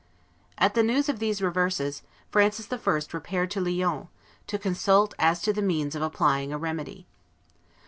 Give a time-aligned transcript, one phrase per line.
[0.57, 2.01] At the news of these reverses,
[2.31, 3.01] Francis I.
[3.13, 4.07] repaired to Lyons,
[4.47, 7.05] to consult as to the means of applying a remedy.